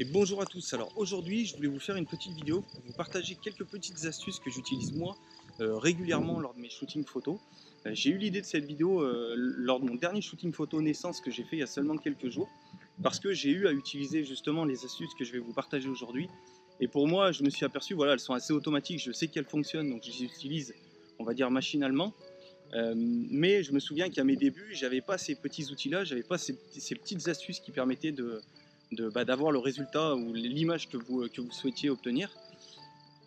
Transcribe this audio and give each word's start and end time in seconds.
Et 0.00 0.04
bonjour 0.04 0.40
à 0.40 0.46
tous, 0.46 0.72
alors 0.74 0.92
aujourd'hui 0.94 1.44
je 1.44 1.56
voulais 1.56 1.66
vous 1.66 1.80
faire 1.80 1.96
une 1.96 2.06
petite 2.06 2.32
vidéo 2.32 2.60
pour 2.60 2.80
vous 2.86 2.92
partager 2.92 3.34
quelques 3.34 3.64
petites 3.64 4.04
astuces 4.04 4.38
que 4.38 4.48
j'utilise 4.48 4.92
moi 4.92 5.16
euh, 5.58 5.76
régulièrement 5.76 6.38
lors 6.38 6.54
de 6.54 6.60
mes 6.60 6.70
shootings 6.70 7.04
photos. 7.04 7.40
Euh, 7.84 7.90
j'ai 7.94 8.10
eu 8.10 8.16
l'idée 8.16 8.40
de 8.40 8.46
cette 8.46 8.64
vidéo 8.64 9.02
euh, 9.02 9.34
lors 9.36 9.80
de 9.80 9.86
mon 9.86 9.96
dernier 9.96 10.20
shooting 10.20 10.52
photo 10.52 10.80
naissance 10.80 11.20
que 11.20 11.32
j'ai 11.32 11.42
fait 11.42 11.56
il 11.56 11.58
y 11.58 11.64
a 11.64 11.66
seulement 11.66 11.96
quelques 11.96 12.28
jours 12.28 12.48
parce 13.02 13.18
que 13.18 13.32
j'ai 13.32 13.50
eu 13.50 13.66
à 13.66 13.72
utiliser 13.72 14.22
justement 14.22 14.64
les 14.64 14.84
astuces 14.84 15.12
que 15.18 15.24
je 15.24 15.32
vais 15.32 15.40
vous 15.40 15.52
partager 15.52 15.88
aujourd'hui. 15.88 16.28
Et 16.78 16.86
pour 16.86 17.08
moi 17.08 17.32
je 17.32 17.42
me 17.42 17.50
suis 17.50 17.64
aperçu, 17.64 17.94
voilà 17.94 18.12
elles 18.12 18.20
sont 18.20 18.34
assez 18.34 18.52
automatiques, 18.52 19.02
je 19.04 19.10
sais 19.10 19.26
qu'elles 19.26 19.46
fonctionnent 19.46 19.90
donc 19.90 20.04
je 20.04 20.12
les 20.12 20.22
utilise 20.22 20.74
on 21.18 21.24
va 21.24 21.34
dire 21.34 21.50
machinalement. 21.50 22.14
Mais 22.94 23.64
je 23.64 23.72
me 23.72 23.80
souviens 23.80 24.10
qu'à 24.10 24.22
mes 24.22 24.36
débuts 24.36 24.74
j'avais 24.74 25.00
pas 25.00 25.18
ces 25.18 25.34
petits 25.34 25.72
outils 25.72 25.88
là, 25.88 26.04
j'avais 26.04 26.22
pas 26.22 26.38
ces 26.38 26.54
petites 26.94 27.26
astuces 27.26 27.58
qui 27.58 27.72
permettaient 27.72 28.12
de 28.12 28.42
bah, 28.92 29.24
d'avoir 29.24 29.52
le 29.52 29.58
résultat 29.58 30.14
ou 30.14 30.32
l'image 30.32 30.88
que 30.88 30.96
vous, 30.96 31.28
que 31.28 31.40
vous 31.40 31.52
souhaitiez 31.52 31.90
obtenir. 31.90 32.30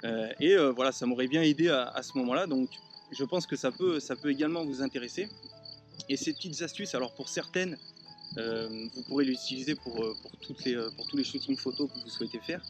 Euh, 0.04 0.32
et 0.40 0.54
euh, 0.54 0.72
voilà, 0.72 0.92
ça 0.92 1.06
m'aurait 1.06 1.28
bien 1.28 1.42
aidé 1.42 1.70
à, 1.70 2.02
ce 2.02 2.18
moment-là, 2.18 2.48
donc 2.48 2.70
je 3.12 3.24
pense 3.24 3.46
que 3.46 3.56
ça 3.56 3.72
peut, 3.72 4.00
ça 4.00 4.16
peut 4.16 4.32
également 4.32 4.66
vous 4.66 4.82
intéresser. 4.82 5.30
Et 6.10 6.18
ces 6.18 6.34
petites 6.34 6.62
astuces, 6.62 6.96
alors 6.96 7.14
pour 7.14 7.30
certaines, 7.30 7.78
euh, 8.38 8.88
vous 8.96 9.04
pourrez 9.04 9.26
l'utiliser 9.26 9.76
pour, 9.76 9.94
pour, 10.22 10.32
toutes 10.42 10.64
les, 10.64 10.76
pour 10.96 11.06
tous 11.08 11.18
les 11.18 11.24
shootings 11.24 11.58
photos 11.58 11.92
que 11.92 12.00
vous 12.00 12.10
souhaitez 12.10 12.40
faire. 12.40 12.64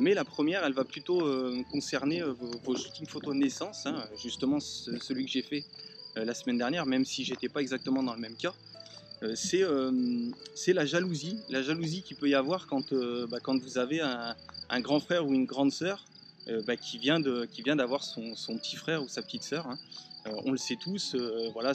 mais 0.00 0.14
la 0.14 0.24
première, 0.24 0.64
elle 0.64 0.72
va 0.72 0.84
plutôt 0.84 1.20
concerner 1.70 2.22
vos, 2.22 2.76
shootings 2.76 3.08
photos 3.08 3.34
naissance, 3.34 3.84
hein, 3.84 4.02
justement 4.16 4.60
celui 4.60 5.26
que 5.26 5.30
j'ai 5.30 5.42
fait 5.42 5.64
la 6.14 6.34
semaine 6.34 6.58
dernière, 6.58 6.86
même 6.86 7.04
si 7.04 7.24
j'étais 7.24 7.48
pas 7.48 7.60
exactement 7.60 8.02
dans 8.02 8.14
le 8.14 8.20
même 8.20 8.36
cas. 8.36 8.54
Euh, 9.22 9.34
euh, 9.54 10.30
c'est 10.54 10.72
la 10.72 10.84
jalousie, 10.84 11.38
la 11.48 11.62
jalousie 11.62 12.02
qu'il 12.02 12.16
peut 12.16 12.28
y 12.28 12.34
avoir 12.34 12.66
quand, 12.66 12.92
euh, 12.92 13.26
bah, 13.28 13.38
quand 13.40 13.56
vous 13.58 13.78
avez 13.78 14.00
un, 14.00 14.34
grand 14.80 15.00
frère 15.00 15.26
ou 15.26 15.34
une 15.34 15.44
grande 15.44 15.70
sœur 15.70 16.04
bah, 16.66 16.76
qui 16.76 16.98
vient 16.98 17.20
d'avoir 17.20 18.02
son, 18.02 18.34
petit 18.58 18.76
frère 18.76 19.02
ou 19.02 19.08
sa 19.08 19.22
petite 19.22 19.44
sœur. 19.44 19.66
Hein. 19.68 19.78
on 20.44 20.50
le 20.50 20.56
sait 20.56 20.76
tous, 20.76 21.14
voilà, 21.52 21.72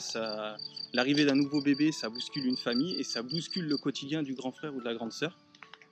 l'arrivée 0.92 1.24
d'un 1.24 1.36
nouveau 1.36 1.62
bébé, 1.62 1.92
ça 1.92 2.10
bouscule 2.10 2.44
une 2.44 2.56
famille 2.56 2.96
et 2.96 3.04
ça 3.04 3.22
bouscule 3.22 3.66
le 3.66 3.78
quotidien 3.78 4.22
du 4.22 4.34
grand 4.34 4.52
frère 4.52 4.74
ou 4.74 4.80
de 4.80 4.84
la 4.84 4.94
grande 4.94 5.12
sœur. 5.12 5.38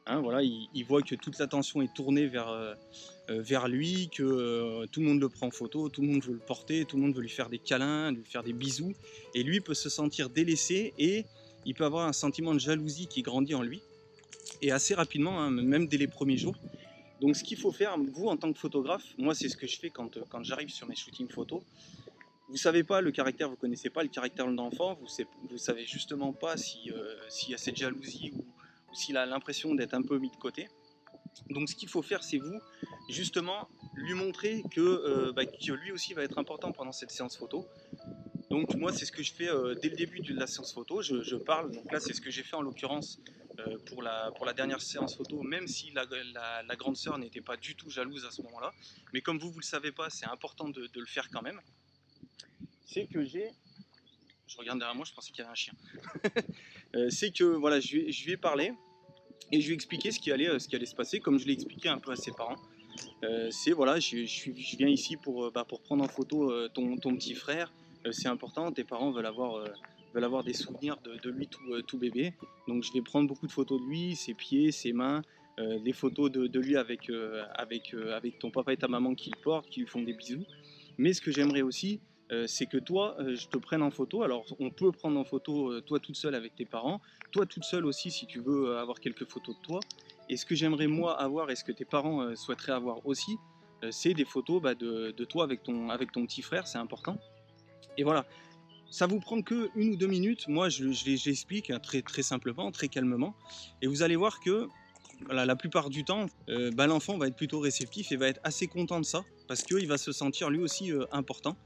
Hein, 0.08 0.20
voilà, 0.20 0.42
il, 0.42 0.84
voit 0.84 1.00
que 1.02 1.14
toute 1.14 1.38
l'attention 1.38 1.80
est 1.80 1.92
tournée 1.94 2.26
vers, 2.26 2.76
vers 3.28 3.66
lui, 3.68 4.08
que 4.08 4.84
tout 4.86 5.00
le 5.00 5.06
monde 5.06 5.20
le 5.20 5.28
prend 5.28 5.46
en 5.46 5.50
photo, 5.50 5.88
tout 5.88 6.02
le 6.02 6.08
monde 6.08 6.22
veut 6.22 6.34
le 6.34 6.38
porter, 6.38 6.84
tout 6.84 6.96
le 6.96 7.02
monde 7.02 7.14
veut 7.14 7.22
lui 7.22 7.30
faire 7.30 7.48
des 7.48 7.58
câlins, 7.58 8.12
lui 8.12 8.24
faire 8.24 8.42
des 8.42 8.52
bisous, 8.52 8.92
et 9.32 9.42
lui 9.42 9.60
peut 9.60 9.74
se 9.74 9.88
sentir 9.88 10.28
délaissé 10.28 10.92
et 10.98 11.24
il 11.66 11.74
peut 11.74 11.84
avoir 11.84 12.06
un 12.06 12.12
sentiment 12.14 12.54
de 12.54 12.60
jalousie 12.60 13.06
qui 13.08 13.20
grandit 13.22 13.54
en 13.54 13.62
lui, 13.62 13.82
et 14.62 14.70
assez 14.70 14.94
rapidement, 14.94 15.40
hein, 15.40 15.50
même 15.50 15.86
dès 15.86 15.98
les 15.98 16.06
premiers 16.06 16.38
jours. 16.38 16.56
Donc 17.20 17.36
ce 17.36 17.44
qu'il 17.44 17.58
faut 17.58 17.72
faire, 17.72 17.96
vous 17.98 18.28
en 18.28 18.36
tant 18.36 18.52
que 18.52 18.58
photographe, 18.58 19.04
moi 19.18 19.34
c'est 19.34 19.48
ce 19.48 19.56
que 19.56 19.66
je 19.66 19.78
fais 19.78 19.90
quand, 19.90 20.18
quand 20.28 20.42
j'arrive 20.42 20.68
sur 20.68 20.86
mes 20.86 20.96
shootings 20.96 21.28
photos, 21.28 21.62
vous 22.48 22.56
savez 22.56 22.84
pas 22.84 23.00
le 23.00 23.10
caractère, 23.10 23.50
vous 23.50 23.56
connaissez 23.56 23.90
pas 23.90 24.02
le 24.02 24.08
caractère 24.08 24.46
de 24.46 24.54
l'enfant, 24.54 24.96
vous, 25.00 25.08
vous 25.50 25.58
savez 25.58 25.84
justement 25.84 26.32
pas 26.32 26.54
euh, 26.54 27.16
s'il 27.28 27.50
y 27.50 27.54
a 27.54 27.58
cette 27.58 27.76
jalousie 27.76 28.32
ou, 28.36 28.44
s'il 28.94 29.16
a 29.16 29.26
l'impression 29.26 29.74
d'être 29.74 29.94
un 29.94 30.02
peu 30.02 30.18
mis 30.18 30.30
de 30.30 30.36
côté. 30.36 30.68
Donc 31.50 31.68
ce 31.68 31.74
qu'il 31.74 31.88
faut 31.88 32.02
faire, 32.02 32.22
c'est 32.22 32.38
vous, 32.38 32.60
justement, 33.10 33.68
lui 33.94 34.14
montrer 34.14 34.62
que, 34.70 34.80
euh, 34.80 35.32
bah, 35.32 35.44
que 35.44 35.72
lui 35.72 35.92
aussi 35.92 36.14
va 36.14 36.22
être 36.22 36.38
important 36.38 36.72
pendant 36.72 36.92
cette 36.92 37.10
séance 37.10 37.36
photo. 37.36 37.66
Donc 38.50 38.74
moi 38.76 38.92
c'est 38.92 39.04
ce 39.04 39.12
que 39.12 39.22
je 39.22 39.32
fais 39.32 39.48
euh, 39.48 39.74
dès 39.74 39.88
le 39.88 39.96
début 39.96 40.20
de 40.20 40.34
la 40.34 40.46
séance 40.46 40.72
photo, 40.72 41.02
je, 41.02 41.36
parle, 41.36 41.72
donc 41.72 41.90
là 41.90 41.98
c'est 41.98 42.12
ce 42.12 42.20
que 42.20 42.30
j'ai 42.30 42.44
fait 42.44 42.54
en 42.54 42.62
l'occurrence 42.62 43.20
euh, 43.58 43.78
pour, 43.86 44.02
la, 44.02 44.30
pour 44.36 44.46
la 44.46 44.52
dernière 44.52 44.80
séance 44.80 45.16
photo, 45.16 45.42
même 45.42 45.66
si 45.66 45.90
la, 45.92 46.76
grande 46.76 46.96
sœur 46.96 47.18
n'était 47.18 47.40
pas 47.40 47.56
du 47.56 47.74
tout 47.74 47.90
jalouse 47.90 48.24
à 48.24 48.30
ce 48.30 48.42
moment-là, 48.42 48.72
mais 49.12 49.20
comme 49.20 49.38
vous 49.38 49.50
vous 49.50 49.58
le 49.58 49.64
savez 49.64 49.90
pas, 49.90 50.10
c'est 50.10 50.26
important 50.26 50.68
de, 50.68 50.88
le 50.94 51.06
faire 51.06 51.28
quand 51.30 51.42
même, 51.42 51.60
c'est 52.84 53.06
que 53.06 53.24
j'ai... 53.24 53.50
Je 54.46 54.56
regarde 54.58 54.78
derrière 54.78 54.94
moi, 54.94 55.04
je 55.04 55.12
pensais 55.12 55.32
qu'il 55.32 55.40
y 55.40 55.42
avait 55.42 55.50
un 55.50 55.54
chien. 55.54 55.74
Euh, 56.94 57.10
c'est 57.10 57.30
que 57.30 57.44
voilà, 57.44 57.80
je, 57.80 57.96
lui 57.96 58.30
ai 58.30 58.36
parlé 58.36 58.72
et 59.52 59.60
je 59.60 59.66
lui 59.66 59.72
ai 59.72 59.74
expliqué 59.74 60.12
ce 60.12 60.20
qui 60.20 60.30
allait, 60.30 60.58
ce 60.58 60.66
qui 60.66 60.76
allait 60.76 60.86
se 60.86 60.94
passer, 60.94 61.18
comme 61.18 61.38
je 61.38 61.44
l'ai 61.44 61.52
expliqué 61.52 61.88
un 61.88 61.98
peu 61.98 62.12
à 62.12 62.16
ses 62.16 62.30
parents. 62.30 62.56
c'est 63.50 63.72
voilà, 63.72 63.98
je, 63.98 64.24
je, 64.24 64.76
viens 64.78 64.88
ici 64.88 65.16
pour, 65.16 65.50
bah, 65.50 65.64
pour 65.68 65.82
prendre 65.82 66.04
en 66.04 66.08
photo 66.08 66.68
ton, 66.68 66.96
ton 66.96 67.14
petit 67.16 67.34
frère, 67.34 67.70
c'est 68.12 68.28
important, 68.28 68.72
tes 68.72 68.84
parents 68.84 69.10
veulent 69.10 69.26
avoir, 69.26 69.56
euh, 69.56 69.66
veulent 70.14 70.24
avoir 70.24 70.44
des 70.44 70.52
souvenirs 70.52 70.96
de, 71.02 71.30
lui 71.30 71.48
euh, 71.70 71.82
tout, 71.82 71.98
bébé. 71.98 72.34
Donc 72.68 72.82
je 72.82 72.92
vais 72.92 73.02
prendre 73.02 73.28
beaucoup 73.28 73.46
de 73.46 73.52
photos 73.52 73.80
de 73.80 73.86
lui, 73.86 74.16
ses 74.16 74.34
pieds, 74.34 74.72
ses 74.72 74.92
mains, 74.92 75.22
les 75.58 75.94
photos 75.94 76.30
de, 76.30 76.60
lui 76.60 76.76
avec, 76.76 77.10
avec, 77.54 77.94
ton 78.38 78.50
papa 78.50 78.74
et 78.74 78.76
ta 78.76 78.88
maman 78.88 79.14
qui 79.14 79.30
le 79.30 79.40
portent, 79.40 79.70
qui 79.70 79.80
lui 79.80 79.86
font 79.86 80.02
des 80.02 80.12
bisous. 80.12 80.44
Mais 80.98 81.14
ce 81.14 81.22
que 81.22 81.30
j'aimerais 81.30 81.62
aussi, 81.62 82.02
c'est 82.44 82.66
que 82.66 82.76
toi, 82.76 83.16
je 83.20 83.46
te 83.46 83.56
prenne 83.56 83.80
en 83.80 83.90
photo. 83.90 84.22
Alors, 84.22 84.44
on 84.58 84.68
peut 84.68 84.92
prendre 84.92 85.18
en 85.18 85.24
photo 85.24 85.80
toi 85.80 85.98
toute 85.98 86.16
seule 86.16 86.34
avec 86.34 86.54
tes 86.56 86.66
parents, 86.66 87.00
toi 87.32 87.46
toute 87.46 87.64
seule 87.64 87.86
aussi 87.86 88.10
si 88.10 88.26
tu 88.26 88.40
veux 88.40 88.76
avoir 88.76 89.00
quelques 89.00 89.24
photos 89.24 89.56
de 89.56 89.62
toi. 89.62 89.80
Et 90.28 90.36
ce 90.36 90.44
que 90.44 90.54
j'aimerais 90.54 90.88
moi 90.88 91.18
avoir 91.18 91.50
et 91.50 91.56
ce 91.56 91.64
que 91.64 91.72
tes 91.72 91.86
parents 91.86 92.36
souhaiteraient 92.36 92.72
avoir 92.72 93.06
aussi, 93.06 93.38
c'est 93.90 94.12
des 94.12 94.26
photos 94.26 94.60
bah, 94.60 94.74
de, 94.74 95.10
toi 95.24 95.44
avec 95.44 95.62
ton, 95.62 95.88
avec 95.88 96.12
ton 96.12 96.26
petit 96.26 96.42
frère, 96.42 96.66
c'est 96.66 96.76
important. 96.76 97.16
Et 97.98 98.04
voilà, 98.04 98.26
ça 98.90 99.06
vous 99.06 99.20
prend 99.20 99.42
que 99.42 99.70
une 99.74 99.90
ou 99.90 99.96
deux 99.96 100.06
minutes. 100.06 100.48
Moi, 100.48 100.68
je, 100.68 100.84
l'explique 101.26 101.72
très, 101.82 102.02
très 102.02 102.22
simplement, 102.22 102.70
très 102.70 102.88
calmement. 102.88 103.34
Et 103.82 103.86
vous 103.86 104.02
allez 104.02 104.16
voir 104.16 104.40
que 104.40 104.68
la 105.30 105.56
plupart 105.56 105.90
du 105.90 106.04
temps, 106.04 106.26
euh, 106.48 106.70
bah, 106.72 106.86
l'enfant 106.86 107.16
va 107.16 107.26
être 107.26 107.36
plutôt 107.36 107.60
réceptif 107.60 108.12
et 108.12 108.16
va 108.16 108.28
être 108.28 108.40
assez 108.44 108.66
content 108.66 109.00
de 109.00 109.04
ça 109.04 109.24
parce 109.48 109.62
qu'il 109.62 109.86
va 109.88 109.98
se 109.98 110.12
sentir 110.12 110.50
lui 110.50 110.60
aussi 110.60 110.92
euh, 110.92 111.04
important. 111.12 111.56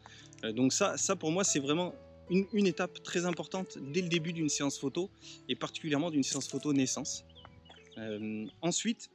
Euh, 0.45 0.53
donc 0.53 0.73
ça, 0.73 0.97
ça 0.97 1.17
pour 1.17 1.31
moi, 1.33 1.45
c'est 1.45 1.59
vraiment 1.59 1.95
une, 2.31 2.67
étape 2.67 3.03
très 3.03 3.27
importante 3.27 3.79
dès 3.93 4.03
le 4.03 4.09
début 4.09 4.33
d'une 4.33 4.49
séance 4.49 4.79
photo 4.79 5.11
et 5.49 5.57
particulièrement 5.57 6.11
d'une 6.11 6.23
séance 6.23 6.49
photo 6.49 6.73
naissance. 6.73 7.25
ensuite, 8.63 9.11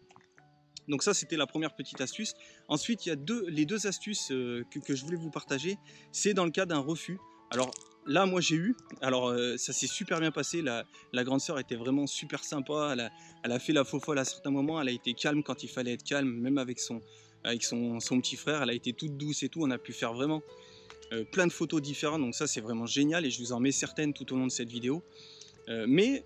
donc 0.88 1.04
ça, 1.04 1.14
c'était 1.14 1.38
la 1.38 1.48
première 1.48 1.76
petite 1.76 2.02
astuce. 2.02 2.34
Ensuite, 2.68 3.06
il 3.06 3.10
y 3.10 3.12
a 3.12 3.16
les 3.48 3.66
deux 3.66 3.88
astuces 3.88 4.32
euh, 4.32 4.64
que, 4.70 4.96
je 4.96 5.04
voulais 5.04 5.18
vous 5.18 5.32
partager. 5.32 5.78
C'est 6.12 6.34
dans 6.34 6.46
le 6.46 6.52
cas 6.52 6.66
d'un 6.66 6.80
refus. 6.80 7.20
Alors 7.52 7.72
là, 8.06 8.26
moi, 8.26 8.42
j'ai 8.42 8.56
eu. 8.56 8.76
Alors 9.02 9.30
euh, 9.30 9.58
ça 9.58 9.74
s'est 9.74 9.88
super 9.88 10.20
bien 10.20 10.32
passé. 10.32 10.62
La, 10.62 10.86
grande 11.24 11.42
sœur 11.42 11.60
était 11.60 11.76
vraiment 11.76 12.08
super 12.08 12.44
sympa. 12.44 12.96
Elle 13.44 13.52
a, 13.52 13.60
fait 13.60 13.74
la 13.74 13.84
faux 13.84 14.00
folle 14.00 14.20
à 14.20 14.26
certains 14.26 14.52
moments. 14.52 14.80
Elle 14.82 14.90
a 14.90 14.92
été 14.92 15.14
calme 15.14 15.44
quand 15.44 15.64
il 15.64 15.70
fallait 15.70 15.94
être 15.94 16.04
calme, 16.04 16.30
même 16.30 16.58
avec 16.58 16.80
son, 16.80 17.02
avec 17.44 17.64
son, 17.64 18.00
petit 18.00 18.36
frère. 18.36 18.62
Elle 18.62 18.70
a 18.70 18.74
été 18.74 18.94
toute 18.94 19.18
douce 19.18 19.44
et 19.44 19.50
tout. 19.50 19.62
On 19.64 19.72
a 19.72 19.80
pu 19.80 19.94
faire 19.94 20.14
vraiment 20.14 20.44
euh, 21.14 21.24
plein 21.24 21.48
de 21.48 21.52
photos 21.52 21.82
différentes. 21.82 22.22
Donc 22.22 22.36
ça, 22.36 22.46
c'est 22.46 22.62
vraiment 22.62 22.86
génial. 22.86 23.26
Et 23.26 23.32
je 23.32 23.40
vous 23.40 23.54
en 23.54 23.60
mets 23.60 23.72
certaines 23.72 24.14
tout 24.14 24.32
au 24.34 24.38
long 24.38 24.46
de 24.46 24.52
cette 24.52 24.70
vidéo. 24.70 25.04
mais 25.88 26.24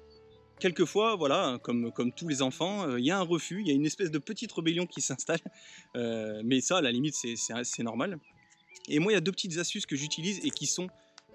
quelquefois, 0.59 1.15
voilà, 1.15 1.57
comme, 1.63 1.91
tous 2.15 2.27
les 2.27 2.41
enfants, 2.41 2.87
euh, 2.87 2.99
il 2.99 3.05
y 3.05 3.11
a 3.11 3.17
un 3.17 3.23
refus, 3.23 3.61
il 3.61 3.67
y 3.67 3.71
a 3.71 3.73
une 3.73 3.85
espèce 3.85 4.11
de 4.11 4.19
petite 4.19 4.51
rébellion 4.51 4.85
qui 4.85 5.01
s'installe. 5.01 5.39
Euh, 5.95 6.41
mais 6.45 6.61
ça, 6.61 6.77
à 6.77 6.81
la 6.81 6.91
limite, 6.91 7.15
c'est 7.15 7.83
normal. 7.83 8.19
Et 8.89 8.99
moi, 8.99 9.11
il 9.11 9.15
y 9.15 9.17
a 9.17 9.21
deux 9.21 9.31
petites 9.31 9.57
astuces 9.57 9.85
que 9.85 9.95
j'utilise 9.95 10.39
et 10.45 10.51
qui 10.51 10.67
sont 10.67 10.87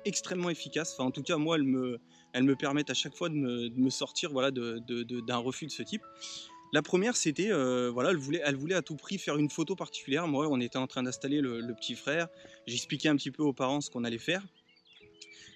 extrêmement 0.04 0.48
efficaces. 0.48 0.94
Enfin, 0.94 1.04
en 1.04 1.10
tout 1.10 1.22
cas, 1.22 1.36
moi, 1.36 1.56
elles 1.56 1.64
me, 1.64 2.56
permettent 2.56 2.90
à 2.90 2.94
chaque 2.94 3.16
fois 3.16 3.28
de 3.28 3.34
me, 3.34 3.90
sortir 3.90 4.30
voilà, 4.30 4.50
d'un 4.52 5.36
refus 5.38 5.66
de 5.66 5.72
ce 5.72 5.82
type. 5.82 6.02
La 6.72 6.82
première, 6.82 7.16
c'était, 7.16 7.50
euh, 7.50 7.90
voilà, 7.90 8.10
elle 8.10 8.56
voulait, 8.56 8.74
à 8.74 8.82
tout 8.82 8.96
prix 8.96 9.18
faire 9.18 9.36
une 9.36 9.50
photo 9.50 9.74
particulière. 9.74 10.28
Moi, 10.28 10.46
on 10.48 10.60
était 10.60 10.78
en 10.78 10.86
train 10.86 11.02
d'installer 11.02 11.40
le, 11.40 11.60
le, 11.60 11.74
petit 11.74 11.94
frère. 11.94 12.28
J'expliquais 12.66 13.08
un 13.08 13.16
petit 13.16 13.30
peu 13.30 13.42
aux 13.42 13.52
parents 13.52 13.80
ce 13.80 13.90
qu'on 13.90 14.04
allait 14.04 14.18
faire. 14.18 14.42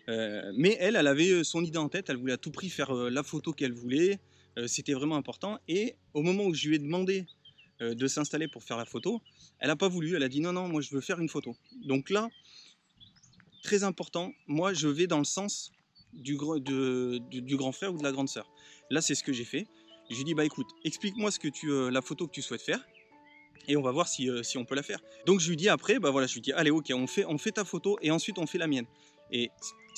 Euh, 0.09 0.53
mais 0.57 0.77
elle, 0.81 0.97
elle 0.97 1.07
avait 1.07 1.31
euh, 1.31 1.45
son 1.45 1.63
idée 1.63 1.79
en 1.79 1.89
tête, 1.89 2.09
elle 2.09 2.17
voulait 2.17 2.33
à 2.33 2.39
tout 2.39 2.51
prix 2.51 2.71
faire 2.71 2.97
euh, 2.97 3.11
la 3.11 3.23
photo 3.23 3.53
qu'elle 3.53 3.73
voulait, 3.73 4.19
c'était 4.67 4.93
vraiment 4.93 5.15
important. 5.15 5.61
Et 5.69 5.95
au 6.15 6.23
moment 6.23 6.43
où 6.43 6.53
je 6.53 6.67
lui 6.67 6.75
ai 6.75 6.79
demandé 6.81 7.27
de 7.81 8.09
s'installer 8.09 8.49
pour 8.49 8.65
faire 8.65 8.77
la 8.77 8.85
photo, 8.85 9.23
elle 9.61 9.69
n'a 9.69 9.77
pas 9.77 9.87
voulu, 9.87 10.17
elle 10.17 10.25
a 10.25 10.29
dit 10.29 10.41
non, 10.41 10.53
non, 10.53 10.67
moi 10.67 10.81
je 10.81 10.93
veux 10.93 11.01
faire 11.01 11.21
une 11.21 11.29
photo. 11.29 11.55
Donc 11.85 12.11
là, 12.11 12.29
très 13.63 13.85
important, 13.85 14.33
moi 14.49 14.73
je 14.75 14.89
vais 14.89 15.07
dans 15.07 15.19
le 15.19 15.25
sens 15.25 15.71
du, 16.13 16.37
grand 16.37 17.71
frère 17.71 17.95
ou 17.95 17.99
de 17.99 18.03
la 18.03 18.11
grande 18.11 18.29
sœur. 18.29 18.51
Là, 18.91 19.01
c'est 19.01 19.15
ce 19.15 19.23
que 19.23 19.33
j'ai 19.33 19.45
fait. 19.45 19.69
J'ai 20.11 20.25
dit, 20.25 20.35
bah 20.35 20.45
écoute, 20.45 20.67
explique-moi 20.85 21.31
la 21.93 22.03
photo 22.03 22.27
que 22.27 22.33
tu 22.33 22.43
souhaites 22.43 22.63
faire 22.63 22.85
et 23.69 23.77
on 23.77 23.83
va 23.83 23.93
voir 23.93 24.09
si, 24.09 24.29
on 24.57 24.65
peut 24.65 24.75
la 24.75 24.83
faire. 24.83 24.99
Donc 25.27 25.39
je 25.39 25.49
lui 25.49 25.57
dis 25.57 25.69
après, 25.69 26.01
bah 26.01 26.11
voilà, 26.11 26.27
je 26.27 26.35
lui 26.35 26.41
dis, 26.41 26.53
allez 26.53 26.71
ok, 26.71 26.93
on 26.97 27.07
fait, 27.07 27.53
ta 27.53 27.65
photo 27.65 27.97
et 28.03 28.11
ensuite 28.11 28.39
on 28.39 28.47
fait 28.47 28.59
la 28.59 28.67
mienne. 28.67 28.87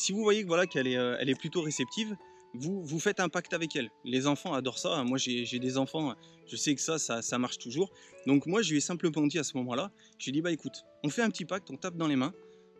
Si 0.00 0.12
vous 0.12 0.22
voyez 0.22 0.42
que 0.42 0.48
voilà 0.48 0.66
qu'elle 0.66 0.86
est, 0.86 0.96
euh, 0.96 1.16
elle 1.20 1.28
est 1.28 1.38
plutôt 1.38 1.60
réceptive, 1.60 2.16
vous, 2.54 2.82
vous 2.82 2.98
faites 2.98 3.20
un 3.20 3.28
pacte 3.28 3.52
avec 3.52 3.76
elle. 3.76 3.90
Les 4.04 4.26
enfants 4.26 4.54
adorent 4.54 4.78
ça. 4.78 5.04
Moi, 5.04 5.18
j'ai 5.18 5.58
des 5.58 5.76
enfants, 5.76 6.14
je 6.46 6.56
sais 6.56 6.74
que 6.74 6.80
ça, 6.80 6.98
ça, 6.98 7.38
marche 7.38 7.58
toujours. 7.58 7.92
Donc 8.26 8.46
moi, 8.46 8.62
je 8.62 8.70
lui 8.70 8.78
ai 8.78 8.80
simplement 8.80 9.26
dit 9.26 9.38
à 9.38 9.44
ce 9.44 9.56
moment-là, 9.58 9.92
je 10.18 10.24
lui 10.24 10.30
ai 10.30 10.32
dit, 10.32 10.40
bah 10.40 10.50
écoute, 10.50 10.84
on 11.04 11.10
fait 11.10 11.22
un 11.22 11.28
petit 11.28 11.44
pacte, 11.44 11.70
on 11.70 11.76
tape 11.76 11.96
dans 11.96 12.08
les 12.08 12.16
mains. 12.16 12.32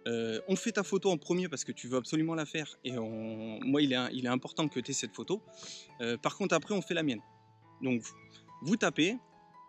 Euh, 0.09 0.41
on 0.49 0.57
fait 0.57 0.73
ta 0.73 0.83
photo 0.83 1.11
en 1.11 1.19
premier 1.19 1.49
parce 1.49 1.63
que 1.63 1.73
tu 1.73 1.87
veux 1.87 1.99
absolument 1.99 2.35
la 2.35 2.47
faire 2.47 2.79
et 2.85 2.93
moi 2.93 3.83
il 3.83 3.93
est, 3.93 3.99
il 4.15 4.25
est 4.25 4.31
important 4.31 4.67
que 4.67 4.81
tu 4.81 4.91
aies 4.91 4.95
cette 4.95 5.15
photo. 5.15 5.43
Euh, 6.01 6.17
par 6.17 6.39
contre 6.39 6.55
après 6.55 6.75
on 6.75 6.81
fait 6.81 6.95
la 6.95 7.03
mienne. 7.03 7.21
Donc 7.83 8.03
vous 8.63 8.77
tapez 8.77 9.19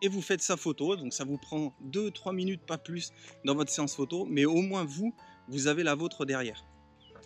et 0.01 0.07
vous 0.07 0.21
faites 0.21 0.41
sa 0.41 0.55
photo. 0.55 0.95
Donc 0.95 1.13
ça 1.13 1.25
vous 1.25 1.37
prend 1.37 1.75
2-3 1.83 2.33
minutes, 2.33 2.61
pas 2.65 2.77
plus, 2.77 3.11
dans 3.43 3.55
votre 3.55 3.71
séance 3.71 3.93
photo, 3.93 4.25
mais 4.25 4.45
au 4.45 4.61
moins 4.61 4.85
vous, 4.85 5.13
vous 5.49 5.67
avez 5.67 5.83
la 5.83 5.95
vôtre 5.95 6.23
derrière. 6.23 6.63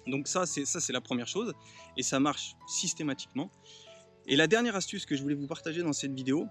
Donc 0.08 0.28
ça, 0.28 0.46
c'est 0.46 0.66
ça, 0.66 0.80
c'est 0.80 0.94
la 0.94 1.02
première 1.02 1.28
chose, 1.28 1.54
et 1.98 2.04
ça 2.04 2.20
marche 2.20 2.56
systématiquement. 2.68 3.50
Et 4.28 4.36
la 4.36 4.48
dernière 4.48 4.76
astuce 4.76 5.06
que 5.06 5.16
je 5.16 5.22
voulais 5.22 5.36
vous 5.36 5.48
partager 5.48 5.82
dans 5.82 5.94
cette 5.94 6.14
vidéo, 6.14 6.48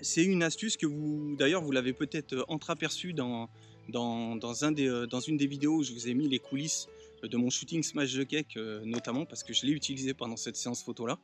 c'est 0.00 0.24
une 0.24 0.42
astuce 0.42 0.76
que 0.76 0.86
vous, 0.86 1.36
d'ailleurs, 1.38 1.62
vous 1.62 1.70
l'avez 1.70 1.92
peut-être 1.92 2.44
entreaperçue 2.48 3.12
dans, 3.12 3.48
dans, 3.88 4.64
un 4.64 4.74
euh, 4.78 5.06
une 5.28 5.36
des 5.36 5.46
vidéos 5.46 5.76
où 5.76 5.82
je 5.82 5.92
vous 5.92 6.08
ai 6.08 6.14
mis 6.14 6.28
les 6.28 6.38
coulisses 6.38 6.88
de 7.22 7.36
mon 7.36 7.50
shooting 7.50 7.82
Smash 7.82 8.14
the 8.14 8.26
Cake, 8.26 8.56
euh, 8.56 8.80
notamment 8.84 9.24
parce 9.26 9.44
que 9.44 9.52
je 9.52 9.64
l'ai 9.66 9.72
utilisé 9.72 10.12
pendant 10.14 10.36
cette 10.36 10.56
séance 10.56 10.82
photo-là. 10.82 11.18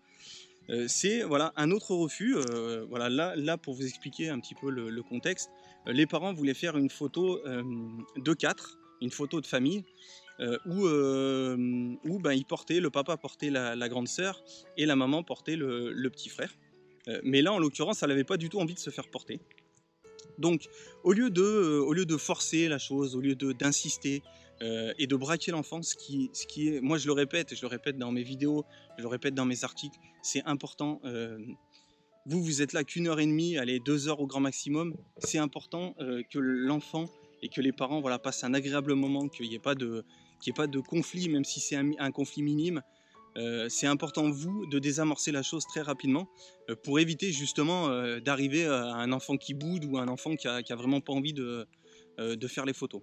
Euh, 0.70 0.86
c'est 0.86 1.22
voilà, 1.22 1.52
un 1.56 1.70
autre 1.70 1.94
refus. 1.94 2.36
voilà, 2.88 3.08
là, 3.08 3.34
là, 3.36 3.56
pour 3.56 3.74
vous 3.74 3.86
expliquer 3.86 4.28
un 4.28 4.38
petit 4.38 4.54
peu 4.54 4.70
le, 4.70 5.02
contexte, 5.02 5.50
les 5.86 6.06
parents 6.06 6.32
voulaient 6.32 6.54
faire 6.54 6.76
une 6.76 6.90
photo 6.90 7.40
de 8.16 8.32
4, 8.34 8.78
une 9.00 9.10
photo 9.10 9.40
de 9.40 9.46
famille, 9.46 9.84
où, 10.66 10.86
où 10.86 12.18
ben, 12.18 12.32
ils 12.32 12.44
portaient, 12.44 12.80
le 12.80 12.90
papa 12.90 13.16
portait 13.16 13.50
la, 13.50 13.88
grande 13.88 14.08
sœur 14.08 14.42
et 14.76 14.86
la 14.86 14.96
maman 14.96 15.22
portait 15.22 15.56
le, 15.56 16.08
petit 16.10 16.28
frère. 16.28 16.54
mais 17.24 17.42
là, 17.42 17.52
en 17.52 17.58
l'occurrence, 17.58 18.02
elle 18.02 18.10
n'avait 18.10 18.24
pas 18.24 18.36
du 18.36 18.48
tout 18.48 18.60
envie 18.60 18.74
de 18.74 18.78
se 18.78 18.90
faire 18.90 19.08
porter. 19.08 19.40
Donc, 20.38 20.68
au 21.02 21.12
lieu 21.12 21.30
de, 21.30 21.42
euh, 21.42 21.80
au 21.80 21.92
lieu 21.92 22.06
de 22.06 22.16
forcer 22.16 22.68
la 22.68 22.78
chose, 22.78 23.16
au 23.16 23.20
lieu 23.20 23.34
d'insister 23.34 24.22
euh, 24.62 24.92
et 24.98 25.06
de 25.06 25.16
braquer 25.16 25.50
l'enfant, 25.50 25.82
ce 25.82 25.94
qui, 25.94 26.30
ce 26.32 26.46
qui 26.46 26.68
est, 26.68 26.80
moi 26.80 26.98
je 26.98 27.06
le 27.06 27.12
répète, 27.12 27.54
je 27.54 27.62
le 27.62 27.66
répète 27.66 27.98
dans 27.98 28.12
mes 28.12 28.22
vidéos, 28.22 28.64
je 28.96 29.02
le 29.02 29.08
répète 29.08 29.34
dans 29.34 29.44
mes 29.44 29.64
articles, 29.64 29.98
c'est 30.22 30.44
important. 30.44 31.00
Euh, 31.04 31.38
vous, 32.26 32.42
vous 32.42 32.62
êtes 32.62 32.72
là 32.72 32.84
qu'une 32.84 33.08
heure 33.08 33.20
et 33.20 33.26
demie, 33.26 33.58
allez, 33.58 33.80
deux 33.80 34.08
heures 34.08 34.20
au 34.20 34.26
grand 34.26 34.40
maximum. 34.40 34.94
C'est 35.18 35.38
important 35.38 35.94
que 36.30 36.38
l'enfant 36.38 37.06
et 37.40 37.48
que 37.48 37.62
les 37.62 37.72
parents 37.72 38.02
voilà, 38.02 38.18
passent 38.18 38.44
un 38.44 38.52
agréable 38.52 38.94
moment, 38.94 39.28
qu'il 39.28 39.48
n'y 39.48 39.54
ait, 39.54 39.60
pas 39.60 39.74
de, 39.74 40.04
ait 40.46 40.52
pas 40.52 40.66
de 40.66 40.80
conflit, 40.80 41.28
même 41.28 41.44
si 41.44 41.60
c'est 41.60 41.76
un, 41.76 42.10
conflit 42.12 42.42
minime. 42.42 42.82
Euh, 43.36 43.68
c'est 43.68 43.86
important, 43.86 44.30
vous, 44.30 44.66
de 44.66 44.78
désamorcer 44.78 45.30
la 45.30 45.42
chose 45.42 45.64
très 45.66 45.80
rapidement 45.80 46.28
euh, 46.70 46.74
pour 46.74 46.98
éviter 46.98 47.30
justement 47.30 47.88
euh, 47.88 48.20
d'arriver 48.20 48.64
à 48.64 48.94
un 48.96 49.12
enfant 49.12 49.36
qui 49.36 49.54
boude 49.54 49.84
ou 49.84 49.98
un 49.98 50.08
enfant 50.08 50.34
qui 50.34 50.48
a, 50.48 50.62
vraiment 50.74 51.00
pas 51.00 51.12
envie 51.12 51.32
de, 51.32 51.66
de, 52.18 52.48
faire 52.48 52.64
les 52.64 52.72
photos. 52.72 53.02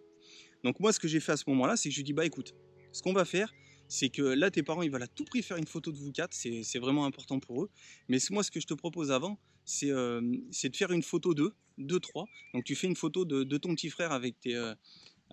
Donc 0.64 0.80
moi, 0.80 0.92
ce 0.92 1.00
que 1.00 1.08
j'ai 1.08 1.20
fait 1.20 1.34
à 1.34 1.38
ce 1.38 1.46
moment-là, 1.48 1.78
c'est 1.78 1.90
que 1.90 1.94
je 1.94 2.00
lui 2.00 2.04
dis, 2.04 2.14
bah 2.14 2.26
écoute, 2.26 2.54
ce 2.92 3.02
qu'on 3.02 3.14
va 3.14 3.24
faire, 3.24 3.54
c'est 3.88 4.10
que 4.10 4.24
là, 4.24 4.50
tes 4.50 4.64
parents, 4.64 4.82
ils 4.82 4.92
veulent 4.92 5.04
à 5.04 5.08
tout 5.08 5.26
prix 5.26 5.44
faire 5.44 5.58
une 5.58 5.68
photo 5.68 5.92
de 5.92 5.98
vous 5.98 6.12
quatre, 6.12 6.34
c'est 6.34 6.80
vraiment 6.80 7.06
important 7.06 7.40
pour 7.40 7.64
eux. 7.64 7.70
Mais 8.10 8.18
moi, 8.32 8.44
ce 8.44 8.52
que 8.52 8.60
je 8.60 8.68
te 8.68 8.74
propose 8.74 9.12
avant, 9.12 9.38
c'est 9.64 9.88
de 9.88 10.76
faire 10.76 10.92
une 10.92 11.04
photo 11.04 11.34
d'eux, 11.34 11.54
deux, 11.78 12.00
trois. 12.00 12.26
Donc 12.54 12.64
tu 12.64 12.76
fais 12.76 12.88
une 12.88 12.96
photo 12.96 13.26
de, 13.26 13.44
de 13.44 13.58
ton 13.58 13.76
petit 13.76 13.90
frère 13.90 14.12
avec 14.12 14.40
tes 14.40 14.56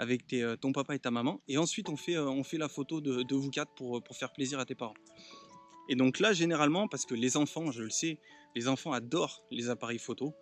avec 0.02 0.32
euh, 0.32 0.56
ton 0.56 0.72
papa 0.72 0.96
et 0.96 0.98
ta 0.98 1.12
maman. 1.12 1.40
Et 1.46 1.58
ensuite, 1.58 1.88
on 1.88 1.96
fait, 1.96 2.16
euh, 2.16 2.28
on 2.28 2.42
fait 2.42 2.58
la 2.58 2.68
photo 2.68 3.00
de, 3.00 3.34
vous 3.34 3.50
quatre 3.50 3.72
pour, 3.74 4.02
pour, 4.02 4.16
faire 4.16 4.32
plaisir 4.32 4.58
à 4.58 4.64
tes 4.64 4.74
parents. 4.74 4.94
Et 5.88 5.94
donc 5.94 6.18
là, 6.18 6.32
généralement, 6.32 6.88
parce 6.88 7.06
que 7.06 7.14
les 7.14 7.36
enfants, 7.36 7.70
je 7.70 7.82
le 7.82 7.90
sais, 7.90 8.18
les 8.56 8.66
enfants 8.66 8.92
adorent 8.92 9.44
les 9.52 9.70
appareils 9.70 10.00
photo, 10.00 10.34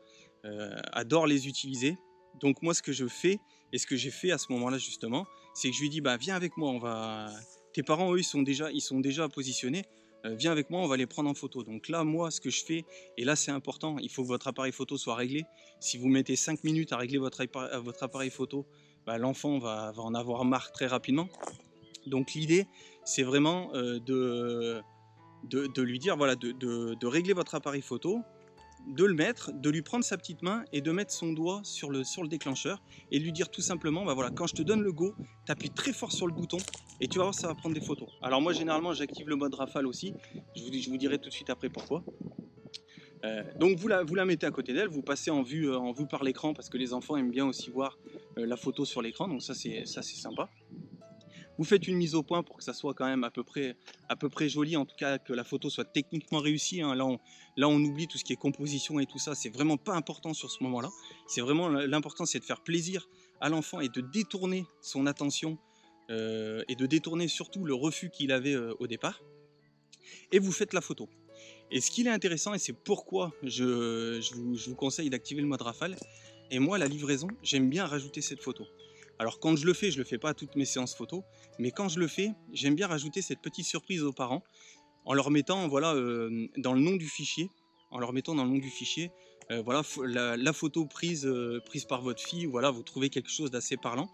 euh, 0.47 0.75
adorent 0.93 1.27
les 1.27 1.47
utiliser. 1.47 1.97
Donc 2.41 2.63
moi, 2.63 2.73
ce 2.73 2.81
que 2.81 2.93
je 2.93 3.07
fais, 3.07 3.39
et 3.73 3.79
ce 3.79 3.87
que 3.87 3.97
j'ai 3.97 4.11
fait 4.11 4.33
à 4.33 4.39
ce 4.39 4.51
moment-là 4.53 4.79
justement, 4.79 5.27
c'est 5.55 5.69
que 5.69 5.77
je 5.77 5.83
lui 5.83 5.91
dis, 5.91 6.01
bah 6.01 6.17
viens 6.17 6.35
avec 6.35 6.57
moi, 6.57 6.71
on 6.71 6.79
va... 6.79 7.29
Tes 7.75 7.83
parents, 7.83 8.13
eux, 8.15 8.19
ils 8.19 8.25
sont 8.25 8.43
déjà, 8.43 8.73
ils 8.73 8.81
sont 8.81 8.99
déjà 8.99 9.29
positionnés. 9.29 9.85
viens 10.25 10.51
avec 10.51 10.71
moi, 10.71 10.81
on 10.81 10.89
va 10.89 10.97
les 10.97 11.07
prendre 11.07 11.31
en 11.31 11.35
photo. 11.35 11.63
Donc 11.63 11.89
là, 11.89 12.03
moi, 12.03 12.31
ce 12.31 12.41
que 12.41 12.51
je 12.51 12.65
fais, 12.65 12.85
et 13.17 13.25
là 13.25 13.37
c'est 13.37 13.53
important, 13.53 13.99
il 13.99 14.11
faut 14.11 14.23
que 14.23 14.29
votre 14.29 14.49
appareil 14.49 14.73
photo 14.73 14.97
soit 14.97 15.15
réglé. 15.15 15.45
Si 15.81 15.99
vous 15.99 16.09
mettez 16.09 16.35
5 16.35 16.65
minutes 16.65 16.93
à 16.93 16.97
régler 16.97 17.19
votre, 17.19 17.45
votre 17.79 18.03
appareil 18.03 18.31
photo, 18.31 18.67
bah, 19.11 19.19
l'enfant 19.19 19.59
va, 19.59 19.93
en 19.97 20.15
avoir 20.15 20.45
marre 20.45 20.71
très 20.71 20.87
rapidement. 20.87 21.29
Donc 22.07 22.33
l'idée, 22.35 22.69
c'est 23.05 23.25
vraiment 23.25 23.75
euh, 23.75 23.99
de, 23.99 25.83
lui 25.83 25.99
dire, 25.99 26.17
voilà, 26.17 26.37
de, 26.37 27.07
régler 27.07 27.33
votre 27.33 27.57
appareil 27.57 27.83
photo, 27.83 28.21
de 28.87 29.05
le 29.05 29.15
mettre, 29.15 29.51
de 29.53 29.69
lui 29.69 29.83
prendre 29.83 30.05
sa 30.05 30.17
petite 30.17 30.43
main 30.43 30.65
et 30.73 30.81
de 30.81 30.93
mettre 30.93 31.13
son 31.13 31.33
doigt 31.33 31.61
sur 31.65 31.91
le, 31.91 32.05
sur 32.05 32.23
le 32.23 32.29
déclencheur 32.29 32.81
et 33.11 33.19
lui 33.19 33.33
dire 33.33 33.51
tout 33.51 33.63
simplement, 33.63 34.05
bah 34.05 34.15
voilà, 34.15 34.31
quand 34.31 34.47
je 34.47 34.55
te 34.55 34.63
donne 34.63 34.81
le 34.81 34.93
go, 34.93 35.13
tu 35.45 35.51
appuies 35.51 35.71
très 35.71 35.93
fort 35.93 36.13
sur 36.13 36.29
le 36.29 36.33
bouton 36.33 36.59
et 37.01 37.09
tu 37.09 37.19
vas 37.19 37.25
voir, 37.25 37.35
ça 37.35 37.49
va 37.49 37.57
prendre 37.57 37.75
des 37.75 37.81
photos. 37.81 38.09
Alors 38.23 38.41
moi, 38.41 38.53
généralement, 38.53 38.95
j'active 38.95 39.29
le 39.29 39.35
mode 39.35 39.55
rafale 39.55 39.89
aussi. 39.89 40.15
Je 40.55 40.63
vous, 40.63 40.73
je 40.73 40.89
vous 40.89 40.99
dirai 40.99 41.19
tout 41.19 41.31
de 41.31 41.35
suite 41.35 41.51
après 41.51 41.69
pourquoi. 41.69 42.05
Euh, 43.25 43.43
donc 43.59 43.77
vous 43.77 43.89
la, 43.89 44.05
vous 44.05 44.15
la 44.15 44.25
mettez 44.25 44.47
à 44.47 44.51
côté 44.51 44.73
d'elle, 44.73 44.89
vous 44.89 45.03
passez 45.03 45.31
en 45.33 45.43
vue, 45.43 45.69
euh, 45.69 45.79
en 45.79 45.93
vue 45.93 46.07
par 46.07 46.23
l'écran 46.23 46.55
parce 46.55 46.69
que 46.69 46.79
les 46.79 46.95
enfants 46.95 47.17
aiment 47.17 47.31
bien 47.31 47.47
aussi 47.47 47.71
voir 47.71 47.99
la 48.37 48.57
photo 48.57 48.85
sur 48.85 49.03
l'écran, 49.03 49.29
donc 49.29 49.43
ça 49.43 49.55
c'est 49.55 49.85
sympa. 49.85 50.49
Vous 51.59 51.65
faites 51.65 51.87
une 51.87 51.97
mise 51.97 52.15
au 52.15 52.23
point 52.23 52.43
pour 52.43 52.57
que 52.57 52.65
ça 52.65 52.73
soit 52.73 52.95
quand 52.95 53.05
même 53.05 53.23
à 53.23 53.31
peu 53.31 53.45
près, 53.45 53.77
à 54.09 54.17
peu 54.17 54.31
près 54.31 54.49
joli, 54.49 54.77
en 54.79 54.87
tout 54.87 54.97
cas 54.97 55.19
que 55.19 55.35
la 55.35 55.45
photo 55.45 55.69
soit 55.69 55.85
techniquement 55.85 56.39
réussie. 56.39 56.81
Hein. 56.81 56.95
Là, 56.95 57.05
on, 57.05 57.19
là, 57.59 57.69
on 57.69 57.77
oublie 57.77 58.09
tout 58.09 58.17
ce 58.17 58.25
qui 58.25 58.33
est 58.33 58.37
composition 58.37 58.99
et 58.99 59.05
tout 59.05 59.19
ça, 59.19 59.35
c'est 59.35 59.51
vraiment 59.51 59.77
pas 59.77 59.95
important 59.95 60.33
sur 60.33 60.51
ce 60.51 60.63
moment-là. 60.63 60.89
C'est 61.27 61.43
vraiment 61.43 61.69
l'important, 61.69 62.25
c'est 62.25 62.39
de 62.39 62.45
faire 62.45 62.63
plaisir 62.63 63.09
à 63.43 63.51
l'enfant 63.51 63.81
et 63.81 63.91
de 63.91 64.01
détourner 64.01 64.65
son 64.81 65.07
attention 65.07 65.59
et 66.09 66.75
de 66.77 66.87
détourner 66.87 67.29
surtout 67.29 67.65
le 67.65 67.75
refus 67.75 68.11
qu'il 68.11 68.33
avait 68.33 68.57
au 68.57 68.87
départ. 68.87 69.21
Et 70.33 70.39
vous 70.39 70.53
faites 70.53 70.73
la 70.73 70.81
photo. 70.81 71.09
Et 71.71 71.81
ce 71.81 71.91
qui 71.91 72.03
est 72.03 72.09
intéressant, 72.09 72.53
et 72.55 72.59
c'est 72.59 72.73
pourquoi 72.73 73.33
je, 73.43 74.21
vous, 74.35 74.75
conseille 74.75 75.09
d'activer 75.09 75.41
le 75.41 75.47
mode 75.47 75.63
rafale, 75.63 75.97
et 76.51 76.59
moi 76.59 76.79
la 76.79 76.87
livraison, 76.87 77.29
j'aime 77.43 77.69
bien 77.69 77.87
rajouter 77.87 78.21
cette 78.21 78.43
photo. 78.43 78.67
Alors 79.19 79.39
quand 79.39 79.55
je 79.55 79.67
le 79.67 79.75
fais, 79.75 79.91
je 79.91 79.99
le 79.99 80.05
fais 80.05 80.19
pas 80.19 80.31
à 80.31 80.35
toutes 80.35 80.57
mes 80.57 80.65
séances 80.65 80.95
photo, 80.95 81.25
mais 81.59 81.71
quand 81.71 81.89
je 81.89 81.99
le 81.99 82.09
fais, 82.09 82.31
j'aime 82.53 82.75
bien 82.75 82.87
rajouter 82.87 83.21
cette 83.23 83.41
petite 83.41 83.67
surprise 83.67 84.03
aux 84.03 84.13
parents 84.13 84.43
en 85.05 85.15
leur 85.15 85.31
mettant 85.31 85.69
voilà 85.69 85.95
euh, 85.95 86.49
dans 86.57 86.73
le 86.73 86.81
nom 86.81 86.97
du 86.97 87.07
fichier, 87.07 87.51
en 87.91 87.99
leur 87.99 88.13
mettant 88.13 88.35
dans 88.35 88.45
le 88.45 88.51
nom 88.51 88.59
du 88.59 88.71
fichier, 88.71 89.11
euh, 89.51 89.63
voilà 89.63 89.83
la, 90.05 90.53
photo 90.53 90.87
prise 90.87 91.27
euh, 91.27 91.61
prise 91.67 91.85
par 91.85 92.03
votre 92.03 92.23
fille, 92.23 92.47
voilà 92.47 92.71
vous 92.71 92.83
trouvez 92.83 93.11
quelque 93.11 93.31
chose 93.31 93.51
d'assez 93.51 93.77
parlant. 93.77 94.09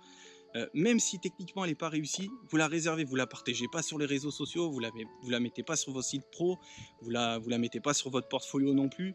Même 0.72 1.00
si 1.00 1.18
techniquement 1.18 1.64
elle 1.64 1.72
n'est 1.72 1.76
pas 1.76 1.90
réussie, 1.90 2.30
vous 2.48 2.56
la 2.56 2.66
réservez, 2.66 3.04
vous 3.04 3.14
la 3.14 3.26
partagez 3.26 3.66
pas 3.70 3.82
sur 3.82 3.98
les 3.98 4.06
réseaux 4.06 4.30
sociaux, 4.30 4.70
vous 4.70 4.80
la, 4.80 4.90
la 5.28 5.38
mettez 5.38 5.62
pas 5.62 5.76
sur 5.76 5.92
vos 5.92 6.00
sites 6.00 6.24
pro, 6.32 6.58
vous 7.02 7.10
la, 7.10 7.36
vous 7.36 7.50
la 7.50 7.58
mettez 7.58 7.78
pas 7.78 7.92
sur 7.92 8.08
votre 8.08 8.28
portfolio 8.28 8.72
non 8.72 8.88
plus. 8.88 9.14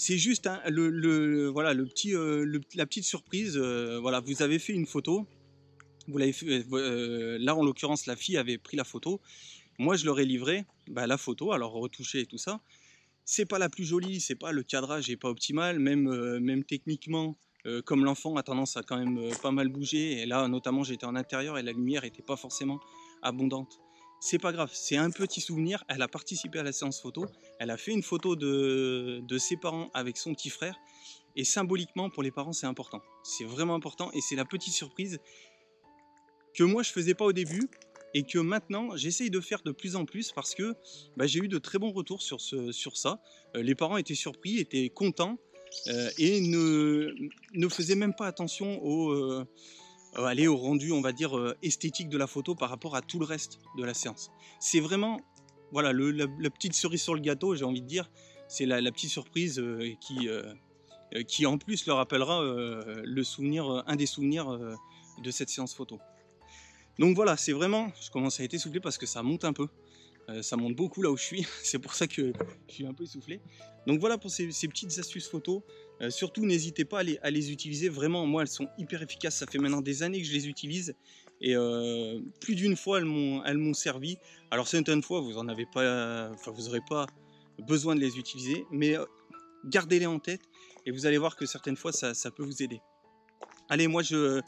C'est 0.00 0.16
juste 0.16 0.48
le, 0.68 1.48
voilà, 1.48 1.74
le 1.74 1.84
petit, 1.84 2.14
euh, 2.14 2.60
la 2.74 2.86
petite 2.86 3.04
surprise. 3.04 3.56
Euh, 3.56 3.98
voilà, 4.00 4.20
vous 4.20 4.42
avez 4.42 4.58
fait 4.58 4.72
une 4.72 4.86
photo. 4.86 5.26
Vous 6.06 6.18
l'avez 6.18 6.32
fait, 6.32 6.64
là, 7.40 7.56
en 7.56 7.64
l'occurrence, 7.64 8.06
la 8.06 8.14
fille 8.14 8.36
avait 8.36 8.58
pris 8.58 8.76
la 8.76 8.84
photo. 8.84 9.20
Moi, 9.78 9.96
je 9.96 10.04
leur 10.04 10.20
ai 10.20 10.24
livré 10.24 10.64
bah, 10.86 11.06
la 11.06 11.18
photo, 11.18 11.52
alors 11.52 11.72
retouchée 11.72 12.20
et 12.20 12.26
tout 12.26 12.38
ça. 12.38 12.60
C'est 13.24 13.44
pas 13.44 13.58
la 13.58 13.68
plus 13.68 13.84
jolie, 13.84 14.20
c'est 14.20 14.36
pas 14.36 14.52
le 14.52 14.62
cadrage 14.62 15.08
n'est 15.08 15.16
pas 15.16 15.28
optimal, 15.28 15.80
même, 15.80 16.38
même 16.38 16.64
techniquement 16.64 17.36
euh, 17.66 17.82
comme 17.82 18.04
l'enfant 18.04 18.36
a 18.36 18.42
tendance 18.42 18.76
à 18.76 18.82
quand 18.82 18.96
même 18.96 19.18
euh, 19.18 19.30
pas 19.42 19.50
mal 19.50 19.68
bouger, 19.68 20.22
et 20.22 20.26
là 20.26 20.46
notamment 20.46 20.84
j'étais 20.84 21.06
en 21.06 21.16
intérieur 21.16 21.58
et 21.58 21.62
la 21.62 21.72
lumière 21.72 22.02
n'était 22.02 22.22
pas 22.22 22.36
forcément 22.36 22.80
abondante. 23.20 23.80
C'est 24.20 24.38
pas 24.38 24.52
grave, 24.52 24.70
c'est 24.72 24.96
un 24.96 25.10
petit 25.10 25.40
souvenir, 25.40 25.84
elle 25.88 26.02
a 26.02 26.08
participé 26.08 26.58
à 26.58 26.64
la 26.64 26.72
séance 26.72 27.00
photo, 27.00 27.26
elle 27.60 27.70
a 27.70 27.76
fait 27.76 27.92
une 27.92 28.02
photo 28.02 28.34
de, 28.34 29.38
ses 29.38 29.56
parents 29.56 29.90
avec 29.94 30.16
son 30.16 30.34
petit 30.34 30.50
frère, 30.50 30.76
et 31.36 31.44
symboliquement 31.44 32.10
pour 32.10 32.24
les 32.24 32.32
parents 32.32 32.52
c'est 32.52 32.66
important. 32.66 33.00
C'est 33.22 33.44
vraiment 33.44 33.76
important, 33.76 34.10
et 34.12 34.20
c'est 34.20 34.34
la 34.34 34.44
petite 34.44 34.74
surprise 34.74 35.20
que 36.52 36.64
moi 36.64 36.82
je 36.82 36.90
faisais 36.90 37.14
pas 37.14 37.26
au 37.26 37.32
début, 37.32 37.70
et 38.14 38.24
que 38.24 38.38
maintenant 38.38 38.96
j'essaye 38.96 39.30
de 39.30 39.40
faire 39.40 39.62
de 39.62 39.70
plus 39.70 39.94
en 39.94 40.04
plus 40.04 40.32
parce 40.32 40.54
que 40.54 40.74
bah, 41.16 41.26
j'ai 41.26 41.40
eu 41.40 41.48
de 41.48 41.58
très 41.58 41.78
bons 41.78 41.92
retours 41.92 42.22
sur, 42.22 42.40
sur 42.40 42.96
ça. 42.96 43.20
Euh, 43.54 43.62
les 43.62 43.74
parents 43.74 43.98
étaient 43.98 44.14
surpris, 44.14 44.58
étaient 44.58 44.88
contents, 44.88 45.38
euh, 45.88 46.10
et 46.18 46.40
ne, 46.40 47.14
ne 47.54 47.68
faisait 47.68 47.94
même 47.94 48.14
pas 48.14 48.26
attention 48.26 48.82
au, 48.82 49.10
euh, 49.10 49.46
aller 50.16 50.48
au 50.48 50.56
rendu, 50.56 50.92
on 50.92 51.00
va 51.00 51.12
dire, 51.12 51.36
euh, 51.36 51.56
esthétique 51.62 52.08
de 52.08 52.18
la 52.18 52.26
photo 52.26 52.54
par 52.54 52.70
rapport 52.70 52.96
à 52.96 53.02
tout 53.02 53.18
le 53.18 53.24
reste 53.24 53.60
de 53.76 53.84
la 53.84 53.94
séance. 53.94 54.30
C'est 54.60 54.80
vraiment, 54.80 55.20
voilà, 55.72 55.92
le, 55.92 56.10
la, 56.10 56.50
petite 56.50 56.74
cerise 56.74 57.02
sur 57.02 57.14
le 57.14 57.20
gâteau, 57.20 57.54
j'ai 57.54 57.64
envie 57.64 57.82
de 57.82 57.86
dire, 57.86 58.10
c'est 58.48 58.66
la, 58.66 58.80
petite 58.90 59.10
surprise 59.10 59.62
qui, 60.00 60.28
qui 61.26 61.44
en 61.44 61.58
plus 61.58 61.86
leur 61.86 61.98
rappellera 61.98 62.40
le 62.42 63.22
souvenir, 63.24 63.84
un 63.86 63.94
des 63.94 64.06
souvenirs 64.06 64.58
de 65.22 65.30
cette 65.30 65.50
séance 65.50 65.74
photo. 65.74 66.00
Donc 66.98 67.14
voilà, 67.14 67.36
c'est 67.36 67.52
vraiment, 67.52 67.92
je 68.00 68.10
commence 68.10 68.40
à 68.40 68.44
être 68.44 68.54
essoufflé 68.54 68.80
parce 68.80 68.98
que 68.98 69.06
ça 69.06 69.22
monte 69.22 69.44
un 69.44 69.52
peu. 69.52 69.68
Euh, 70.28 70.42
ça 70.42 70.56
monte 70.56 70.74
beaucoup 70.74 71.00
là 71.00 71.10
où 71.10 71.16
je 71.16 71.22
suis, 71.22 71.46
c'est 71.62 71.78
pour 71.78 71.94
ça 71.94 72.06
que 72.06 72.32
je 72.68 72.74
suis 72.74 72.86
un 72.86 72.92
peu 72.92 73.04
essoufflé. 73.04 73.40
Donc 73.86 74.00
voilà 74.00 74.18
pour 74.18 74.30
ces, 74.30 74.46
petites 74.46 74.98
astuces 74.98 75.28
photos. 75.28 75.62
Euh, 76.00 76.10
surtout, 76.10 76.46
n'hésitez 76.46 76.84
pas 76.84 77.00
à 77.22 77.30
les, 77.30 77.52
utiliser. 77.52 77.88
Vraiment, 77.88 78.26
moi, 78.26 78.42
elles 78.42 78.48
sont 78.48 78.68
hyper 78.78 79.02
efficaces. 79.02 79.36
Ça 79.36 79.46
fait 79.46 79.58
maintenant 79.58 79.80
des 79.80 80.02
années 80.02 80.20
que 80.20 80.26
je 80.26 80.32
les 80.32 80.48
utilise. 80.48 80.94
Et 81.40 81.56
euh, 81.56 82.20
plus 82.40 82.54
d'une 82.54 82.76
fois, 82.76 82.98
elles 82.98 83.04
m'ont 83.04 83.74
servi. 83.74 84.18
Alors 84.50 84.66
certaines 84.66 85.02
fois, 85.02 85.20
vous 85.20 85.38
en 85.38 85.48
avez 85.48 85.66
pas, 85.66 86.30
enfin, 86.32 86.50
vous 86.50 86.64
n'aurez 86.64 86.80
pas 86.88 87.06
besoin 87.66 87.94
de 87.94 88.00
les 88.00 88.18
utiliser. 88.18 88.64
Mais 88.70 88.96
gardez-les 89.64 90.06
en 90.06 90.18
tête 90.18 90.42
et 90.86 90.90
vous 90.90 91.06
allez 91.06 91.18
voir 91.18 91.36
que 91.36 91.46
certaines 91.46 91.76
fois 91.76 91.92
ça, 91.92 92.30
peut 92.30 92.42
vous 92.42 92.62
aider. 92.62 92.80
Allez, 93.68 93.86
moi 93.86 94.02
je, 94.02 94.40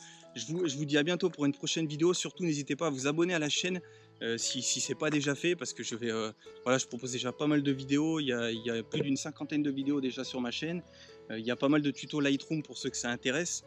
vous, 0.49 0.85
dis 0.85 0.97
à 0.97 1.03
bientôt 1.03 1.31
pour 1.31 1.45
une 1.45 1.53
prochaine 1.53 1.87
vidéo. 1.87 2.15
Surtout, 2.15 2.45
n'hésitez 2.45 2.77
pas 2.77 2.87
à 2.87 2.91
vous 2.91 3.07
abonner 3.07 3.35
à 3.35 3.39
la 3.39 3.49
chaîne 3.49 3.81
euh, 4.23 4.37
si, 4.37 4.63
si 4.63 4.81
ce 4.81 4.93
n'est 4.93 4.99
pas 4.99 5.11
déjà 5.11 5.35
fait 5.35 5.57
parce 5.57 5.73
que 5.73 5.83
je 5.83 5.95
vais, 5.95 6.11
euh, 6.11 6.31
voilà, 6.65 6.79
je 6.79 6.87
propose 6.87 7.13
déjà 7.13 7.33
pas 7.33 7.47
mal 7.47 7.63
de 7.63 7.73
vidéos. 7.73 8.21
Il 8.21 8.27
y 8.27 8.33
a, 8.33 8.83
plus 8.83 9.01
d'une 9.01 9.17
cinquantaine 9.17 9.63
de 9.63 9.71
vidéos 9.71 10.01
déjà 10.01 10.25
sur 10.25 10.41
ma 10.41 10.51
chaîne. 10.51 10.83
Euh, 11.31 11.39
il 11.39 11.45
y 11.45 11.51
a 11.51 11.57
pas 11.57 11.69
mal 11.69 11.83
de 11.83 11.91
tutos 11.91 12.21
Lightroom 12.21 12.63
pour 12.63 12.77
ceux 12.77 12.91
que 12.91 12.97
ça 12.97 13.11
intéresse. 13.11 13.65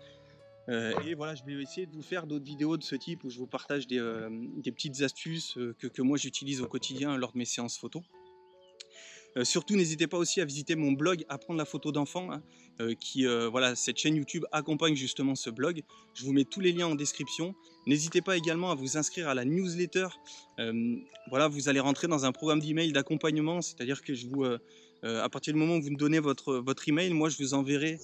et 0.70 1.14
voilà, 1.16 1.36
je 1.36 1.44
vais 1.44 1.62
essayer 1.62 1.88
de 1.88 1.92
vous 1.92 2.04
faire 2.04 2.26
d'autres 2.26 2.46
vidéos 2.46 2.78
de 2.78 2.84
ce 2.84 2.96
type 2.96 3.24
où 3.26 3.30
je 3.30 3.38
vous 3.38 3.48
partage 3.48 3.86
des, 3.86 4.00
des 4.58 4.72
petites 4.72 5.02
astuces 5.02 5.58
que, 5.78 5.88
que 5.88 6.02
moi 6.02 6.18
j'utilise 6.18 6.62
au 6.62 6.68
quotidien 6.68 7.18
lors 7.18 7.34
de 7.34 7.38
mes 7.38 7.46
séances 7.46 7.78
photos. 7.78 8.04
Euh, 9.38 9.44
surtout, 9.44 9.76
n'hésitez 9.76 10.08
pas 10.08 10.18
aussi 10.18 10.42
à 10.42 10.46
visiter 10.46 10.76
mon 10.76 10.92
blog 10.92 11.26
Apprendre 11.30 11.58
la 11.58 11.66
photo 11.66 11.92
d'enfant, 11.92 12.32
hein, 12.32 12.44
euh, 12.80 12.94
qui, 13.00 13.26
euh, 13.26 13.50
voilà, 13.50 13.76
cette 13.76 13.98
chaîne 13.98 14.16
YouTube 14.16 14.46
accompagne 14.52 14.96
justement 14.96 15.36
ce 15.36 15.50
blog. 15.50 15.82
Je 16.14 16.24
vous 16.24 16.34
mets 16.34 16.46
tous 16.46 16.60
les 16.60 16.72
liens 16.72 16.88
en 16.88 16.96
description. 16.96 17.56
N'hésitez 17.88 18.22
pas 18.22 18.38
également 18.38 18.72
à 18.72 18.76
vous 18.76 18.98
inscrire 18.98 19.28
à 19.28 19.34
la 19.34 19.46
newsletter. 19.46 20.08
voilà, 21.30 21.48
vous 21.48 21.70
allez 21.70 21.80
rentrer 21.80 22.08
dans 22.08 22.26
un 22.26 22.32
programme 22.32 22.60
d'email 22.60 22.92
d'accompagnement, 22.92 23.62
c'est-à-dire 23.62 24.02
que 24.02 24.14
à 25.04 25.28
partir 25.28 25.54
du 25.54 25.60
moment 25.60 25.76
où 25.76 25.82
vous 25.82 25.90
me 25.90 25.98
donnez 25.98 26.20
votre, 26.20 26.56
votre 26.56 26.88
email, 26.88 27.12
moi 27.12 27.28
je 27.28 27.38
vous 27.38 27.54
enverrai 27.54 28.00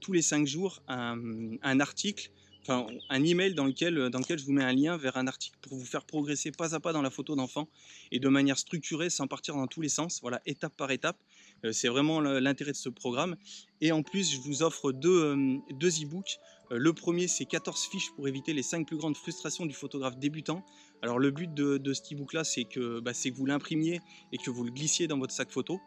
tous 0.00 0.12
les 0.12 0.20
5 0.20 0.46
jours 0.46 0.82
un 0.88 1.80
article 1.80 2.30
enfin, 2.62 2.86
un 3.10 3.24
email 3.24 3.54
dans 3.54 3.64
lequel, 3.64 3.98
euh, 3.98 4.10
dans 4.10 4.18
lequel 4.18 4.38
je 4.38 4.44
vous 4.44 4.52
mets 4.52 4.64
un 4.64 4.72
lien 4.72 4.96
vers 4.96 5.16
un 5.16 5.26
article 5.26 5.56
pour 5.62 5.76
vous 5.76 5.84
faire 5.84 6.04
progresser 6.04 6.52
pas 6.52 6.74
à 6.74 6.80
pas 6.80 6.92
dans 6.92 7.02
la 7.02 7.10
photo 7.10 7.34
d'enfant 7.34 7.68
et 8.10 8.20
de 8.20 8.28
manière 8.28 8.58
structurée 8.58 9.10
sans 9.10 9.26
partir 9.26 9.54
dans 9.54 9.66
tous 9.66 9.80
les 9.80 9.88
sens, 9.88 10.20
voilà, 10.22 10.40
étape 10.46 10.76
par 10.76 10.90
étape. 10.90 11.16
Euh, 11.64 11.72
c'est 11.72 11.88
vraiment 11.88 12.20
l'intérêt 12.20 12.72
de 12.72 12.76
ce 12.76 12.88
programme. 12.88 13.36
Et 13.80 13.92
en 13.92 14.02
plus, 14.02 14.32
je 14.32 14.38
vous 14.38 14.62
offre 14.62 14.92
deux, 14.92 15.24
euh, 15.24 15.58
deux 15.72 16.02
e-books. 16.02 16.38
Le 16.70 16.92
premier, 16.94 17.28
c'est 17.28 17.44
14 17.44 17.88
fiches 17.90 18.10
pour 18.16 18.28
éviter 18.28 18.54
les 18.54 18.62
5 18.62 18.86
plus 18.86 18.96
grandes 18.96 19.16
frustrations 19.16 19.66
du 19.66 19.74
photographe 19.74 20.16
débutant. 20.16 20.64
Alors 21.02 21.18
le 21.18 21.30
but 21.30 21.52
de, 21.52 21.92
cet 21.92 22.12
e-book-là, 22.12 22.44
c'est 22.44 22.64
que, 22.64 23.00
bah, 23.00 23.12
que 23.12 23.34
vous 23.34 23.44
l'imprimiez 23.44 24.00
et 24.32 24.38
que 24.38 24.50
vous 24.50 24.64
le 24.64 24.70
glissiez 24.70 25.06
dans 25.06 25.18
votre 25.18 25.34
sac 25.34 25.50
photo. 25.50 25.80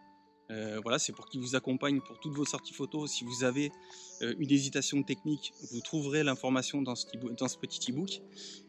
Euh, 0.51 0.79
voilà, 0.83 0.99
c'est 0.99 1.11
pour 1.11 1.27
qu'il 1.27 1.41
vous 1.41 1.55
accompagne 1.55 2.01
pour 2.01 2.19
toutes 2.19 2.33
vos 2.33 2.45
sorties 2.45 2.73
photos. 2.73 3.11
Si 3.11 3.23
vous 3.23 3.43
avez 3.43 3.71
euh, 4.21 4.35
une 4.37 4.51
hésitation 4.51 5.01
technique, 5.01 5.53
vous 5.71 5.81
trouverez 5.81 6.23
l'information 6.23 6.81
dans, 6.81 6.95
ce 6.95 7.57
petit 7.57 7.91
e-book. 7.91 8.21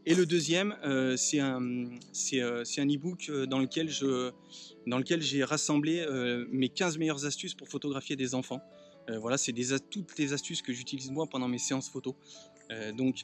Et 0.06 0.14
le 0.14 0.24
deuxième, 0.24 0.76
euh, 0.84 1.16
c'est 1.16 1.40
un, 1.40 1.60
e-book 1.62 3.30
dans 3.48 3.58
lequel 3.58 3.90
j'ai 5.20 5.44
rassemblé 5.44 6.06
mes 6.50 6.68
15 6.68 6.98
meilleures 6.98 7.26
astuces 7.26 7.54
pour 7.54 7.68
photographier 7.68 8.16
des 8.16 8.34
enfants. 8.34 8.60
voilà, 9.20 9.36
c'est 9.36 9.52
toutes 9.90 10.18
les 10.18 10.32
astuces 10.32 10.62
que 10.62 10.72
j'utilise 10.72 11.10
moi 11.10 11.26
pendant 11.26 11.48
mes 11.48 11.58
séances 11.58 11.88
photos. 11.90 12.14
donc, 12.96 13.22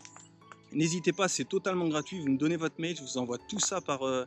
N'hésitez 0.74 1.12
pas, 1.12 1.28
c'est 1.28 1.44
totalement 1.44 1.86
gratuit. 1.88 2.18
Vous 2.20 2.28
me 2.28 2.38
donnez 2.38 2.56
votre 2.56 2.76
mail, 2.78 2.96
je 2.96 3.02
vous 3.02 3.18
envoie 3.18 3.38
tout 3.38 3.60
ça 3.60 3.80
par 3.80 4.02
euh, 4.02 4.24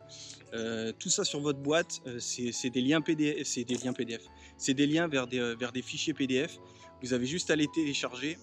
euh, 0.54 0.92
tout 0.98 1.10
ça 1.10 1.24
sur 1.24 1.40
votre 1.40 1.60
boîte. 1.60 2.02
Euh, 2.08 2.20
c'est 2.20 2.70
des 2.70 2.82
liens 2.82 3.02
PDF, 3.02 3.46
c'est 3.48 3.64
des 3.64 3.76
liens 3.76 3.94
PDF, 3.94 4.22
c'est 4.58 4.74
des 4.74 4.88
liens 4.88 5.08
vers 5.08 5.28
des, 5.28 5.82
fichiers 5.82 6.14
PDF. 6.14 6.60
Vous 7.02 7.14
avez 7.14 7.26
juste 7.26 7.50
à 7.52 7.56
les 7.56 7.68
télécharger 7.68 8.38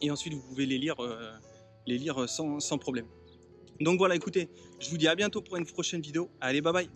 et 0.00 0.10
ensuite 0.10 0.34
vous 0.34 0.42
pouvez 0.42 0.66
les 0.66 0.78
lire, 0.78 0.96
les 1.86 1.98
lire 1.98 2.28
sans, 2.28 2.60
sans 2.60 2.78
problème. 2.78 3.06
Donc 3.80 3.98
voilà, 3.98 4.14
écoutez, 4.14 4.48
je 4.80 4.90
vous 4.90 4.98
dis 4.98 5.08
à 5.08 5.14
bientôt 5.14 5.40
pour 5.40 5.56
une 5.56 5.66
prochaine 5.66 6.00
vidéo. 6.00 6.30
Allez, 6.40 6.60
bye 6.60 6.72
bye 6.72 6.90